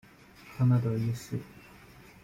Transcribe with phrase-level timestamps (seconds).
[0.57, 1.37] 康拉德一世。